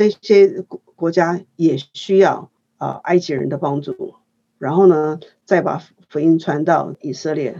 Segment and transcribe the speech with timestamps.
[0.00, 4.14] 这些国国家也需要啊埃及人的帮助，
[4.56, 7.54] 然后呢，再把福音传到以色列。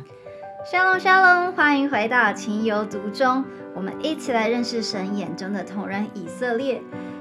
[0.65, 3.45] 沙龙沙龙，欢迎回到情有独钟，
[3.77, 6.81] 我们一起来认识神眼中的同人以色列。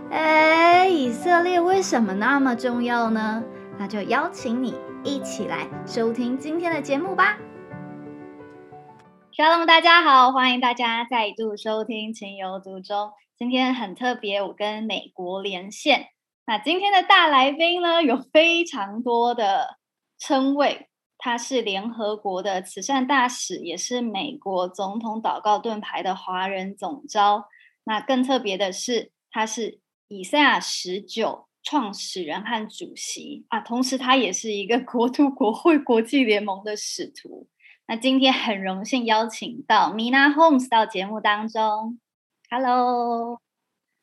[0.10, 3.44] 哎，以色列为什么那么重要呢？
[3.78, 4.74] 那就邀请你
[5.04, 7.38] 一起来收听今天的节目吧。
[9.34, 13.12] Shalom，大家好，欢迎大家再度收听情有独钟。
[13.40, 16.10] 今天很特别，我跟美国连线。
[16.46, 19.78] 那今天的大来宾呢，有非常多的
[20.18, 27.46] 称谓，他是联合国的慈善大使，也是美国总统祷告盾牌的华人总召。
[27.86, 29.80] 那更特别的是，他是
[30.10, 37.48] 以赛亚十九创始人和主席啊，同时他也是一个 国土国会国际联盟的使徒。
[37.88, 42.00] 那今天很荣幸邀请到 Mina Holmes 到节目当中。
[42.52, 43.40] Hello，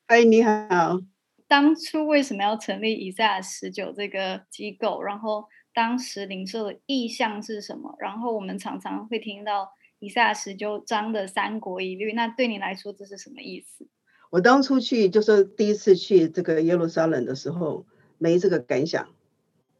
[0.07, 1.01] 嗨，你好。
[1.49, 5.03] 当初为什么要成立以赛亚十九这个机构？
[5.03, 7.93] 然后当时零售的意向是什么？
[7.99, 13.85] 然后我们常常会听到以赛亚十九章的三国一律，那对你来说这是什么意思？
[14.29, 17.85] 我当初去就是第一次去这个耶路撒冷的时候，
[18.17, 19.09] 没这个感想。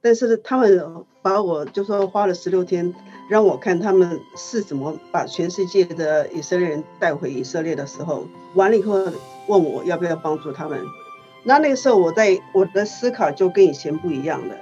[0.02, 2.94] 但是他们把我就说花了十六天
[3.30, 8.94] 让我看他们是怎么把全世界的以色列人带回以色列的时候，完了以后
[9.48, 10.80] 问我要不要帮助他们。
[11.44, 14.56] 那那个时候我在我的思考就跟以前不一样了。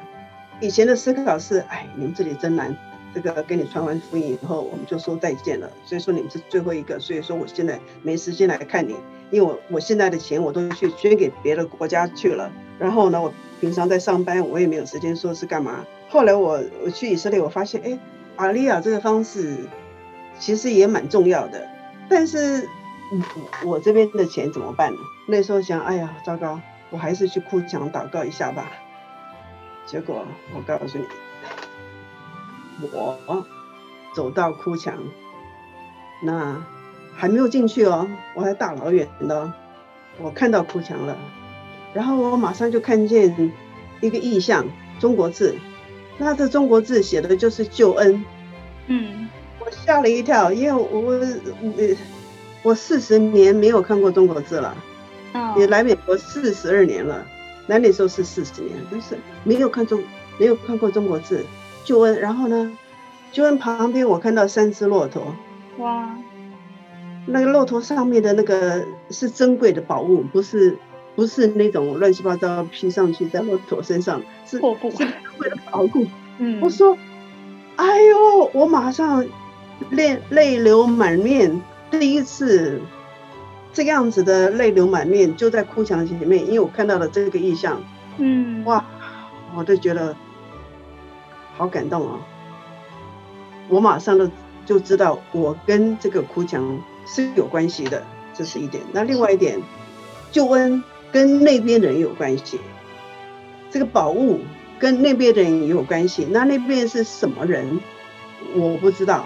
[0.62, 2.76] 以前的思考是，哎，你们这里真难，
[3.14, 5.70] 这个给你传完福音以后我们就说再见了。
[5.84, 8.96] 所以说你们是最后一个，所以说我现在没时间来看你，
[9.32, 12.52] 因为我我现在的钱我都去捐给别的国家去了。
[12.80, 13.34] 然后呢，我。
[13.62, 15.86] 平常在上班，我也没有时间说是干嘛。
[16.10, 17.98] 后来我我去以色列，我发现，哎，
[18.36, 19.56] 阿利亚这个方式
[20.38, 21.66] 其实也蛮重要的。
[22.10, 22.68] 但是，
[23.64, 25.00] 我我这边的钱怎么办呢？
[25.30, 26.60] 那时候想，哎呀，糟糕，
[26.90, 28.70] 我还是去哭墙祷告一下吧。
[29.86, 31.06] 结果我告诉你，
[32.92, 33.46] 我
[34.14, 34.96] 走到哭墙，
[36.22, 36.62] 那
[37.16, 38.06] 还没有进去哦，
[38.36, 39.54] 我还大老远的，
[40.20, 41.18] 我看到哭墙了。
[41.96, 43.54] 然后我马上就看见
[44.02, 44.66] 一个意象，
[45.00, 45.56] 中国字，
[46.18, 48.26] 那这中国字写的就是救恩。
[48.88, 49.30] 嗯，
[49.60, 51.96] 我吓了一跳，因为我我
[52.64, 54.76] 我四十年没有看过中国字了。
[55.32, 55.56] 哦。
[55.58, 57.26] 也来美国四十二年了，
[57.68, 60.04] 来那时候是四十年，就是没有看中
[60.38, 61.46] 没有看过中国字
[61.86, 62.20] 救恩。
[62.20, 62.78] 然后呢，
[63.32, 65.34] 救恩旁边我看到三只骆驼。
[65.78, 66.14] 哇。
[67.26, 70.78] 那个骆驼上面的那个是珍贵的宝物，不是。
[71.16, 74.62] 不是那种乱七八糟披上去在骆驼身上，是是
[75.38, 76.06] 为了保护。
[76.38, 76.98] 嗯，我说，
[77.78, 79.26] 哎呦，我马上
[79.92, 82.82] 泪泪流满面，第一次
[83.72, 87.82] 这样子的泪流满面，就在哭墙前面，因为我看到了这个意象。
[88.18, 88.84] 嗯，哇，
[89.56, 90.16] 我都觉得
[91.56, 92.20] 好感动啊！
[93.70, 94.30] 我马上都
[94.66, 98.04] 就知道我跟这个哭墙是有关系的，
[98.34, 98.84] 这是一点。
[98.92, 99.62] 那另外一点，
[100.32, 100.84] 救恩。
[101.16, 102.60] 跟那边人有关系，
[103.72, 104.42] 这个宝物
[104.78, 106.28] 跟那边人也有关系。
[106.30, 107.80] 那那边是什么人，
[108.54, 109.24] 我不知道。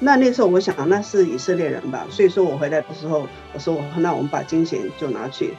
[0.00, 2.06] 那那时候我想，那是以色列人吧。
[2.10, 5.54] 所以说我回来的时候，我说我那我们把金钱就拿去。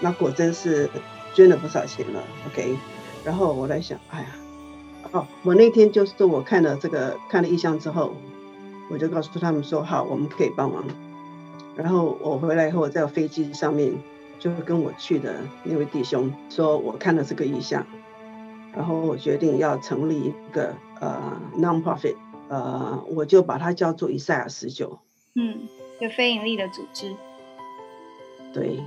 [0.00, 0.88] 那果真是
[1.34, 2.24] 捐了不少钱了。
[2.46, 2.74] OK，
[3.22, 4.28] 然后我在想，哎呀，
[5.12, 8.16] 哦，我那天就是我看了这个看了意向之后，
[8.90, 10.82] 我就告诉他们说，好，我们可以帮忙。
[11.76, 13.92] 然后我回来以后，在飞机上面。
[14.38, 17.86] 就跟我去的那位弟兄说，我看了这个意向，
[18.74, 22.16] 然后我决定要成立一个呃 non-profit，
[22.48, 24.98] 呃，我就把它叫做以赛尔十九，
[25.34, 25.60] 嗯，
[26.00, 27.14] 就非盈利的组织。
[28.52, 28.78] 对，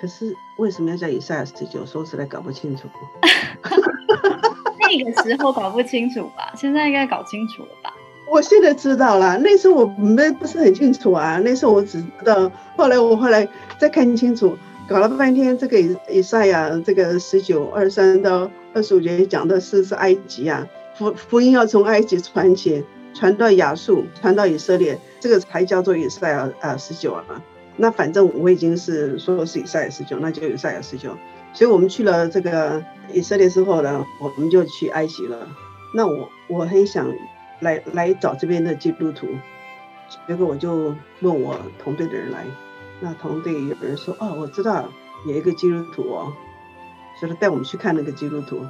[0.00, 1.84] 可是为什么要叫以赛尔十九？
[1.86, 2.88] 说实在搞不清楚。
[4.80, 6.52] 那个时候搞不清楚吧？
[6.56, 7.94] 现在应该搞清楚了吧？
[8.30, 11.38] 我现在知道了，那时候我没不是很清楚啊。
[11.44, 13.48] 那时候我只知道，后来我后来
[13.78, 14.56] 再看清楚。
[14.92, 22.84] 搞了半天，这个以以赛亚这个十九二三到二十五节讲的是是埃及啊，福福音要从埃及传起，
[23.14, 27.24] 传到亚述，传到以色列，这个才叫做以赛亚啊十九啊。
[27.78, 31.16] 那反正我已经是说是以赛亚十九，那就以赛亚十九。
[31.54, 32.84] 所以我们去了这个
[33.14, 35.48] 以色列之后呢，我们就去埃及了。
[35.94, 37.10] 那我我很想
[37.60, 39.26] 来来找这边的基督徒，
[40.28, 42.44] 结果我就问我同队的人来。
[43.04, 44.88] 那同队有人说哦，我知道
[45.26, 46.32] 有一个基督徒哦，
[47.18, 48.64] 所以带我们去看那个基督徒。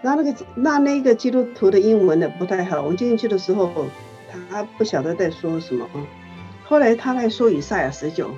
[0.00, 3.86] 那那个那那个基督徒的英文呢不太好，我们进去的时候
[4.48, 5.88] 他不晓得在说什么。
[6.64, 8.30] 后来他在说以赛亚十九，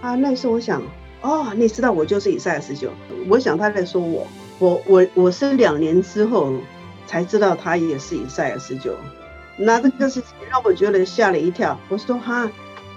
[0.00, 0.82] 啊，那时候我想
[1.22, 2.90] 哦，你知道我就是以赛亚十九。
[3.28, 4.26] 我想他在说我，
[4.58, 6.52] 我我我是两年之后
[7.06, 8.92] 才知道他也是以赛亚十九。
[9.56, 11.78] 那这个事情让我觉得吓了一跳。
[11.88, 12.50] 我说哈，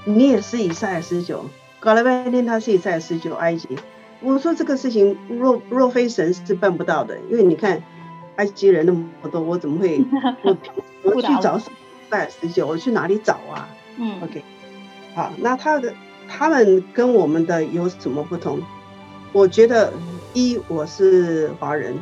[0.06, 1.46] 你也是以赛亚十九？
[1.80, 3.78] 搞了半天他是以赛亚十九埃及。
[4.22, 7.82] 我说这个事情若若非神是办不到的，因为你看
[8.36, 10.04] 埃及人那么多，我怎么会
[10.44, 10.58] 我
[11.16, 12.68] 我去找赛亚十九？
[12.68, 13.70] 我去哪里找啊？
[13.98, 14.44] 嗯，OK，
[15.16, 15.94] 好，那他的。
[16.32, 18.60] 他们跟我们的有什么不同？
[19.32, 19.92] 我觉得，
[20.36, 21.98] 一我是华人，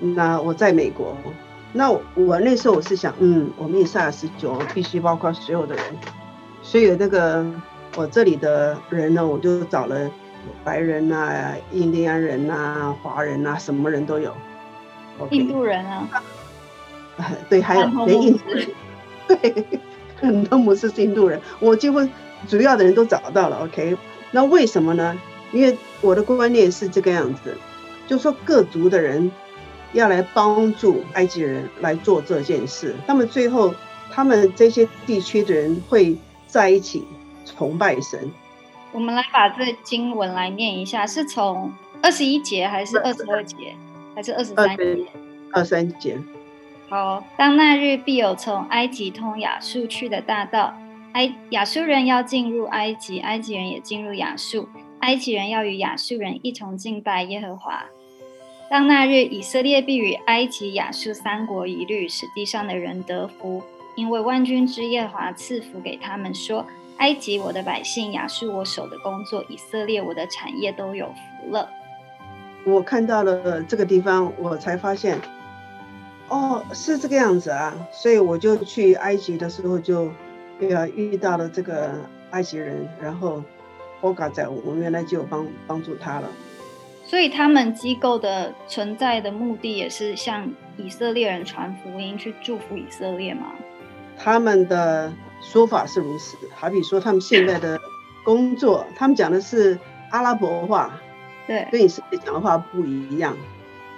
[0.00, 1.16] 那我在美国，
[1.72, 5.84] 那我那时候我是想，嗯，我们以赛亚十九必须包括所有的人，
[6.62, 7.44] 所以那个
[7.96, 10.10] 我这里的人呢，我就找了
[10.64, 14.34] 白人呐、印第安人呐、华人呐，什么人都有。
[15.30, 16.22] 印度人啊？
[17.48, 18.68] 对，还有连印度人，
[19.28, 19.64] 对，
[20.20, 22.00] 很多不是印度人，我几乎。
[22.48, 23.96] 主要的人都找到了，OK，
[24.32, 25.16] 那为什么呢？
[25.52, 27.56] 因为我的观念是这个样子，
[28.08, 29.30] 就说各族的人
[29.92, 33.72] 要来帮助埃及人来做这件事，他们最后
[34.10, 36.16] 他们这些地区的人会
[36.52, 37.08] 在一起
[37.46, 38.30] 崇拜神。
[38.92, 41.72] 我们来把这经文来念一下，是从
[42.02, 43.74] 二十一节还是二十二节，
[44.14, 45.06] 还是二十三节？
[45.50, 46.18] 二三节。
[46.90, 50.76] 好，当那日必有从埃及通亚述去的大道。
[51.14, 54.68] 埃亚述人要进入埃及，埃及人也进入亚述。
[55.00, 57.84] 埃及人要与亚述人一同敬拜耶和华。
[58.70, 63.62] 当那日，以色列必与埃及、亚述三国一律，使地上的人得福，
[63.94, 66.66] 因为万军之耶和华赐福给他们，说：
[66.98, 71.68] 埃及我的百姓，亚述我手的工作，以色列我的产业都有福了。
[72.64, 75.20] 我看到了这个地方，我才发现，
[76.28, 80.10] 哦，是这个样子啊，所以我就去埃及的时候就。
[80.60, 81.90] 对啊，遇到了这个
[82.30, 83.42] 埃及人，然后
[84.00, 86.28] 我嘎在我们原来就有帮帮助他了。
[87.04, 93.54] 所以他们机构的存在的目的也是向以色列人传福音，去祝福以色列吗？
[94.18, 96.36] 他们的说法是如此。
[96.54, 97.80] 好比说，他们现在的
[98.24, 99.78] 工作，他们讲的是
[100.10, 100.98] 阿拉伯话，
[101.46, 103.36] 对，跟以色列讲的话不一样。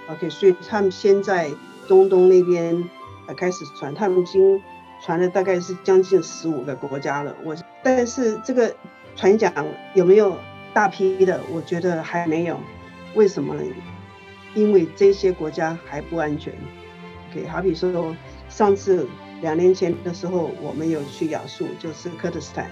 [0.09, 1.49] OK，所以他们先在
[1.87, 2.89] 中东那边
[3.37, 4.61] 开始传，他们已经。
[5.01, 8.73] 传了大概是将近十五个国家了，我但是这个
[9.15, 9.53] 传讲
[9.93, 10.35] 有没有
[10.73, 11.39] 大批的？
[11.51, 12.57] 我觉得还没有。
[13.13, 13.61] 为什么呢？
[14.55, 16.53] 因为这些国家还不安全。
[17.29, 18.15] OK，好比说
[18.49, 19.05] 上次
[19.41, 22.69] 两年前的时候，我们有去亚述，就是科特斯坦，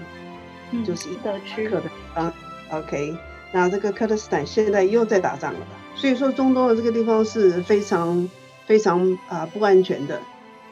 [0.84, 2.32] 就是一个区的地方。
[2.70, 3.14] OK，
[3.52, 5.60] 那这个科特斯坦现在又在打仗了，
[5.94, 8.28] 所以说中东的这个地方是非常
[8.66, 10.20] 非常啊不安全的。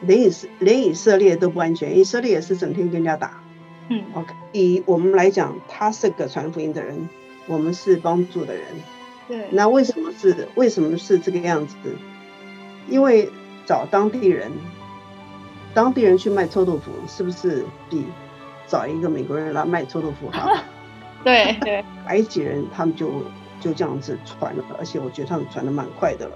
[0.01, 3.41] 连以色连以色列都不安全，以色列也是整天跟人家打。
[3.89, 7.07] 嗯，OK，以我们来讲，他是个传福音的人，
[7.47, 8.63] 我们是帮助的人。
[9.29, 9.47] 对。
[9.51, 11.75] 那为什么是为什么是这个样子？
[12.89, 13.29] 因为
[13.65, 14.51] 找当地人，
[15.73, 18.05] 当地人去卖臭豆腐，是不是比
[18.67, 20.49] 找一个美国人来卖臭豆腐好？
[21.23, 21.83] 对 对。
[22.05, 23.23] 埃及 人他们就
[23.59, 26.35] 就这样子传了，而且我觉得他们传的蛮快的了。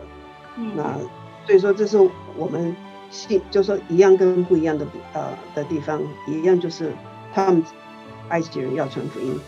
[0.57, 0.71] 嗯。
[0.75, 0.97] 那
[1.45, 1.97] 所以说，这是
[2.35, 2.75] 我们。
[3.09, 6.91] 信就说一样跟不一样的呃的地方一样，就是
[7.33, 7.63] 他们
[8.27, 9.39] 埃及人要传福音，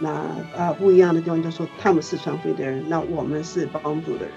[0.00, 0.10] 那
[0.56, 4.34] 啊不一样的地方就说他们是传福音的人，那我们是帮助的人。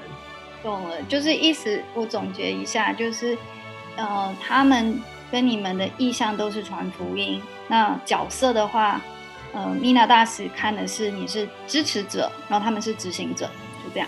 [0.61, 3.35] 懂了，就是意思我总结一下，就是
[3.97, 9.01] 呃他们跟你们的意向都是传福音，那角色的话，
[9.53, 13.45] 呃米娜大使看的是你是支持者，然后他们是执行者，
[13.83, 14.07] 就这样。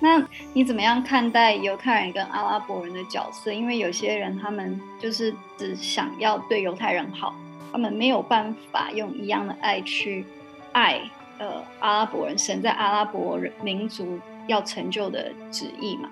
[0.00, 0.20] 那
[0.52, 3.52] 你怎么样看待犹太人跟阿拉伯人的角色？
[3.52, 7.34] 因为有些人他们就是只想要对犹太人好，
[7.70, 10.24] 他们没有办法用一样的爱去
[10.72, 11.00] 爱
[11.38, 14.18] 呃阿拉伯人，神在阿拉伯人民族
[14.48, 16.08] 要成就的旨意嘛？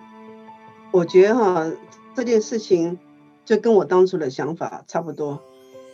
[0.92, 1.66] 我觉得哈
[2.14, 2.98] 这件事情
[3.44, 5.40] 就跟我当初的想法差不多。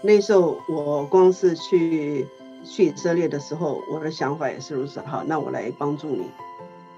[0.02, 2.26] 那时候我光是去
[2.64, 5.00] 去以色列的时候，我的想法也是如此。
[5.00, 6.26] 好，那我来帮助你。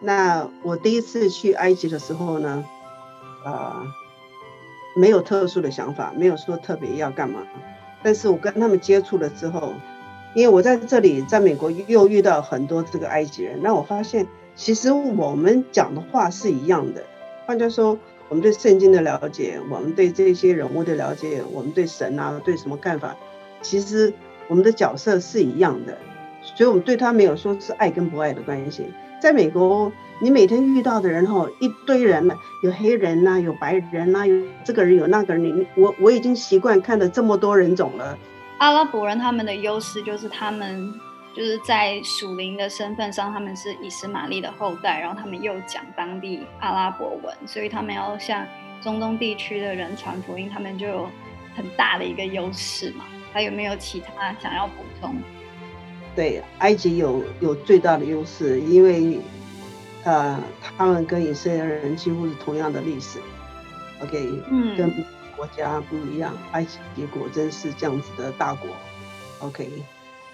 [0.00, 2.64] 那我第一次去埃及的时候呢，
[3.44, 3.84] 啊，
[4.96, 7.40] 没有特殊的想法，没有说特别要干嘛。
[8.02, 9.72] 但是我跟他们接触了之后，
[10.34, 17.02] 因为我在这里，在美国又遇到很多这个埃及人，那我发现其实我们讲的话是一样的。
[17.46, 23.16] 换句话说，我们对圣经的了解，我们对这些人物的了解，我们对神啊，对什么看法，
[23.62, 24.12] 其实
[24.48, 25.96] 我们的角色是一样的。
[26.56, 28.86] 所以，我们对他没有说是爱跟不爱的关系。
[29.20, 38.16] 在美国，你每天遇到的人哈，一堆人呢，有黑人呐，有白人呐，有这个人有那个人，你我我已经习惯看了这么多人种了。
[38.58, 40.92] 阿拉伯人他们的优势就是他们
[41.36, 48.44] 就是在属灵的身份上，他们是以斯玛利的后代，然后他们又讲当地阿拉伯文，所以他们要向
[48.80, 51.08] 中东地区的人传福音，他们就有
[51.54, 53.04] 很大的一个优势嘛。
[53.32, 55.14] 还有没有其他想要补充？
[56.16, 59.20] 对，埃及有有最大的优势，因为
[60.02, 60.42] 呃，
[60.76, 63.20] 他们跟以色列人几乎是同样的历史。
[64.02, 64.92] OK，嗯，跟
[65.36, 68.68] 国家不一样，埃及果真是这样子的大国。
[69.40, 69.70] OK。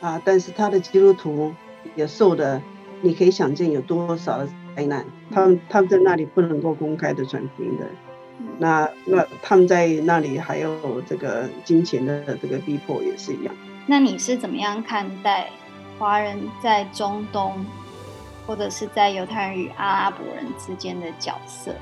[0.04, 0.20] 啊！
[0.22, 1.54] 但是他的基督徒
[1.94, 2.60] 也受的，
[3.00, 4.46] 你可以想见有多少的
[4.76, 5.02] 灾难。
[5.32, 7.86] 他们他们在那里不能够公开的传福音的，
[8.58, 13.54] 那那他们在那里还有这个金钱的这个逼迫也是一样。
[13.86, 15.48] 那你是怎么样看待
[15.98, 17.64] 华人在中东，
[18.46, 21.74] 或者是在犹太人与阿拉伯人之间的角色？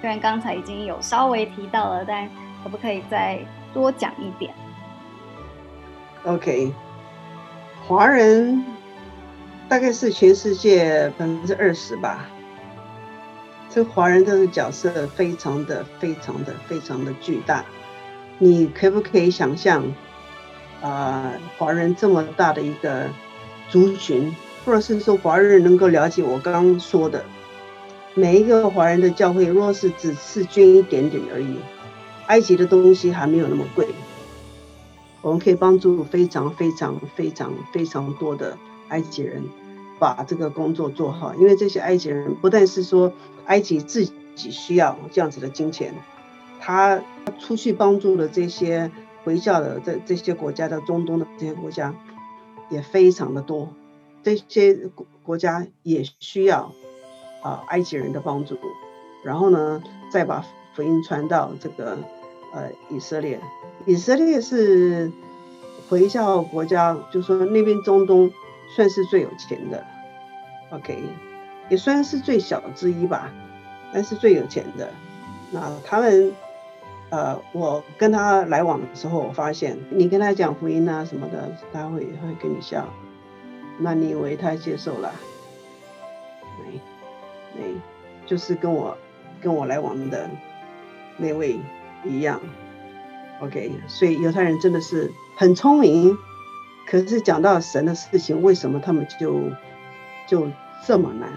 [0.00, 2.28] 虽然刚才已经有稍微提到了，但
[2.62, 3.40] 可不可以再
[3.72, 4.54] 多讲一点
[6.24, 6.72] ？OK。
[7.86, 8.64] 华人
[9.68, 12.26] 大概是全世界百分之二十吧。
[13.68, 17.62] 这华人这个角色非常的、非常的、非常的巨大。
[18.38, 19.84] 你可不可以想象，
[20.80, 23.10] 啊，华人这么大的一个
[23.68, 27.22] 族群，或者是说华人能够了解我刚刚说的
[28.14, 31.58] 每一个华人的教会，若是只是捐一点点而已，
[32.28, 33.86] 埃及的东西还没有那么贵。
[35.24, 39.42] 我们可以帮助非常非常非常非常多的埃及人
[39.98, 43.10] 把这个工作做好，因为这些埃及人不但是说
[43.46, 45.94] 埃及自己需要这样子的金钱，
[46.60, 47.00] 他
[47.38, 48.90] 出去帮助的这些
[49.24, 51.94] 回教的这这些国家的中东的这些国家
[52.68, 53.70] 也非常的多，
[54.22, 56.70] 这些国国家也需要
[57.42, 58.58] 啊埃及人的帮助，
[59.24, 61.96] 然后呢再把福音传到这个
[62.54, 63.40] 呃以色列。
[63.86, 65.12] 以色列是
[65.88, 68.30] 回教国家，就说那边中东
[68.74, 69.84] 算是最有钱的
[70.70, 70.98] ，OK，
[71.68, 73.30] 也算是最小之一吧，
[73.92, 74.88] 但是最有钱的。
[75.50, 76.32] 那他们，
[77.10, 82.86] 呃，我跟他来往的时候，我发现你跟他讲福音啊什么的，他会会跟你笑。
[83.78, 85.12] 那你以为他接受了？
[86.58, 86.80] 没，
[87.54, 87.74] 没，
[88.24, 88.96] 就是跟我
[89.42, 90.30] 跟我来往的
[91.18, 91.60] 那位
[92.04, 92.40] 一样。
[93.40, 96.16] OK，所以犹太人真的是很聪明，
[96.86, 99.50] 可是讲到神的事情，为什么他们就
[100.28, 100.48] 就
[100.86, 101.30] 这么难？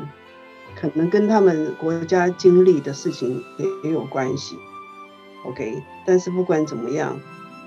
[0.76, 3.44] 可能跟他们国家经历的事情
[3.84, 4.56] 也有关系。
[5.46, 7.20] OK，但是不管怎么样，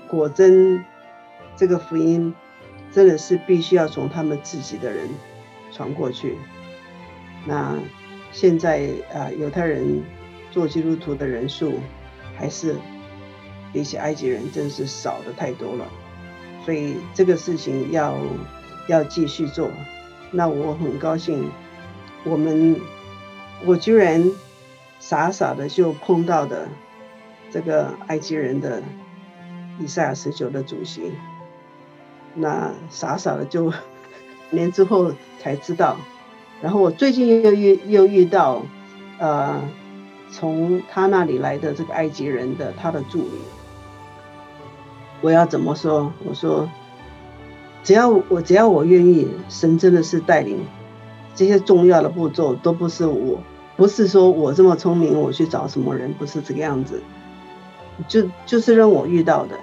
[0.07, 0.83] 果真
[1.57, 2.33] 这个福音
[2.91, 5.09] 真的是必须要从他们自己的人
[5.73, 6.37] 传过去。
[7.45, 7.75] 那
[8.31, 10.03] 现在啊，犹太人
[10.51, 11.73] 做基督徒的人数
[12.37, 12.75] 还是。
[13.73, 15.87] 比起埃及人真是少的太多了，
[16.65, 18.17] 所以这个事情要
[18.89, 19.71] 要继续做。
[20.29, 21.49] 那我很高兴，
[22.25, 22.75] 我们
[23.65, 24.29] 我居然
[24.99, 26.67] 傻傻的就碰到的
[27.49, 28.83] 这个埃及人的
[29.79, 31.13] 以赛亚十九的主席，
[32.35, 33.71] 那傻傻的就
[34.49, 35.95] 年之后才知道。
[36.61, 38.63] 然后我最近又遇又遇到，
[39.17, 39.61] 呃，
[40.31, 43.41] 从他那里来的这个埃及人的他的助理。
[45.21, 46.11] 我要怎么说？
[46.25, 46.67] 我说，
[47.83, 50.65] 只要我只要我愿意，神真的是带领
[51.35, 53.39] 这些重要的步骤，都不是我，
[53.77, 57.03] 不是说我这么聪明，我去找什么人，不是这个样子，
[58.07, 59.59] 就就是让我遇到的。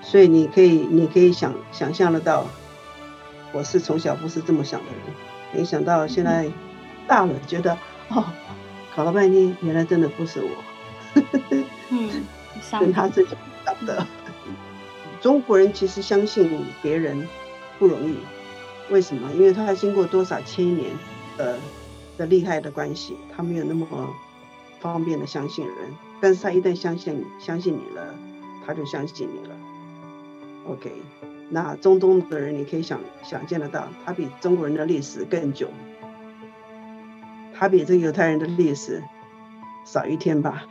[0.00, 2.46] 所以你可以你可以想想象得到，
[3.52, 5.14] 我是从小不是这么想的人，
[5.52, 6.50] 没想到现在
[7.06, 7.76] 大了，觉得
[8.08, 8.24] 哦，
[8.96, 10.50] 搞了半天，原来真的不是我，
[11.90, 12.24] 嗯，
[12.80, 13.34] 跟他自己
[13.64, 14.06] 想的。
[15.20, 17.26] 中国人其实相信别人
[17.78, 18.16] 不容易，
[18.90, 19.30] 为什么？
[19.32, 20.90] 因为他经过多少千年
[21.36, 21.58] 的
[22.18, 23.86] 的厉害的关系，他没有那么
[24.80, 25.74] 方便的相信人。
[26.20, 28.14] 但是他一旦相信相信你了，
[28.66, 29.54] 他就相信你了。
[30.66, 30.92] OK，
[31.50, 35.68] 那中东的人你可以想想见得到，他比中国人的历史更久，
[37.64, 39.02] 他比这犹太人的历史
[39.86, 40.66] 少一天吧。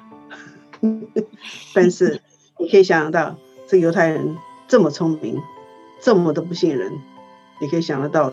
[1.73, 2.21] 但是
[2.59, 3.35] 你可以想象到。
[3.65, 5.41] 这犹太人这么聪明，
[6.00, 6.91] 这么的不信任，
[7.59, 8.31] 你可以想得到，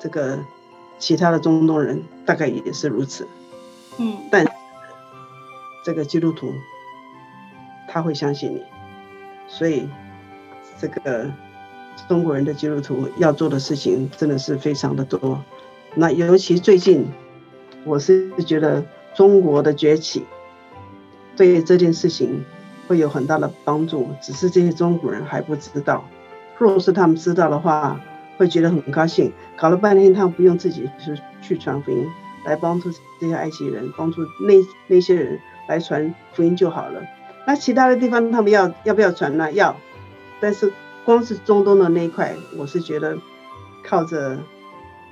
[0.00, 0.38] 这个
[0.98, 3.28] 其他的中东人大概也是如此。
[3.98, 4.46] 嗯，但
[5.84, 6.54] 这个基督徒
[7.88, 8.62] 他会相信你，
[9.46, 9.86] 所以
[10.80, 11.30] 这个
[12.08, 15.44] 中国人的基督徒要做的事情真的是非常的多。
[15.94, 17.06] 那尤其最近，
[17.84, 20.24] 我是觉得中国的崛起
[21.36, 22.44] 对这件事情。
[22.88, 26.08] 会有很大的帮助，只是这些中国人还不知道。
[26.56, 28.00] 若是他们知道的话，
[28.38, 29.30] 会觉得很高兴。
[29.58, 32.06] 搞了半天，他们不用自己是去传福音，
[32.46, 34.54] 来帮助这些埃及人，帮助那
[34.86, 37.02] 那些人来传福音就好了。
[37.46, 39.52] 那其他的地方他们要要不要传呢？
[39.52, 39.76] 要，
[40.40, 40.72] 但是
[41.04, 43.18] 光是中东的那一块，我是觉得
[43.84, 44.38] 靠着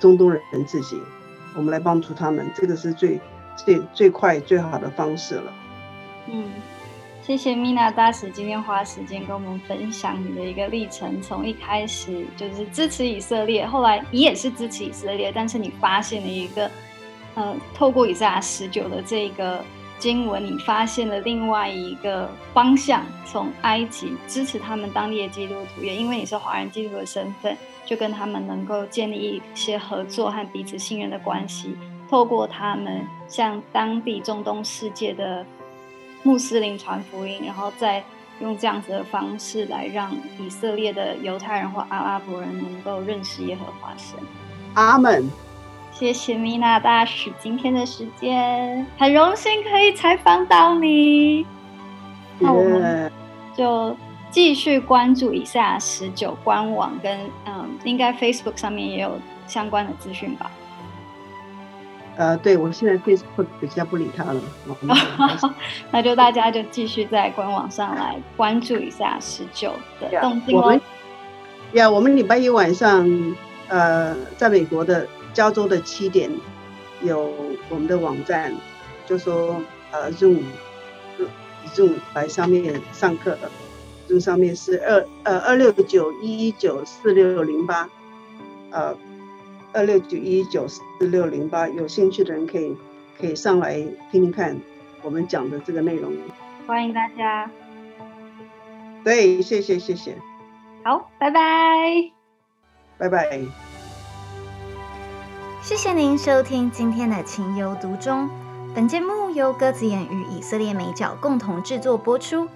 [0.00, 0.98] 中东人自己，
[1.56, 3.20] 我们来帮助他们，这个是最
[3.56, 5.52] 最最快最好的方式了。
[6.30, 6.44] 嗯。
[7.22, 16.70] 谢谢米娜大使今天花时间跟我们分享你的一个历程，从一开始就是支持以色列，后来你也是支持以色列，但是你发现了一个，
[17.34, 19.64] 呃，透过以赛亚十九的这个
[19.98, 31.74] 经文，你发现了另外一个方向，从埃及支持他们当地的基督徒，也因为你是华人基督徒的身份，就跟他们能够建立一些合作和彼此信任的关系，
[32.10, 35.46] 透过他们向当地中东世界的。
[36.22, 38.02] 穆斯林传福音，然后再
[38.40, 44.18] 用这样子的方式来让以色列的犹太人或阿拉伯人能够认识耶和华神。
[44.74, 45.30] 阿门。
[45.92, 51.46] 谢谢米娜大使今天的时间，很荣幸可以采访到你。
[52.40, 53.12] 那我们
[53.56, 53.96] 就
[54.36, 60.50] 继续关注以赛亚十九官网跟嗯，应该 Facebook 上面也有相关的资讯吧。
[62.16, 64.40] 呃，对我现在 Facebook 比较不理他了，
[65.90, 70.78] 那就大家就继续在官网上来关注一下十九的动静哦。
[71.72, 73.08] 呀，我们礼拜一晚上，
[73.68, 76.30] 呃，在美国的加州的七点
[77.00, 77.32] 有
[77.70, 78.54] 我们的网站，
[79.06, 79.62] 就说
[79.92, 80.42] 呃 Zoom
[81.74, 83.38] Zoom 来上面上课
[84.08, 87.88] ，Zoom 上面是二呃二六九一九四六零八，
[88.70, 88.96] 呃。
[89.72, 92.74] 二六九一九四六零八，有兴趣的人可以
[93.20, 93.74] 可以上来
[94.10, 94.58] 听听看
[95.02, 96.14] 我们讲的这个内容。
[96.66, 97.50] 欢迎大家。
[99.04, 100.16] 对，谢谢谢谢。
[100.82, 102.10] 好，拜拜。
[102.96, 103.38] 拜拜。
[105.60, 108.30] 谢谢您收听今天的情有独钟。
[108.74, 112.48] 本节目由鸽子眼与以色列美角共同制作播出。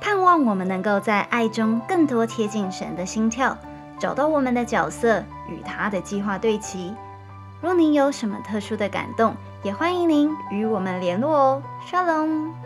[0.00, 3.56] 盼望我们能够在爱中更多贴近神的心跳。
[3.98, 6.94] 找到我们的角色，与他的计划对齐。
[7.62, 11.62] 若您有什么特殊的感动，也欢迎您与我们联络哦。
[11.86, 12.63] 沙龙。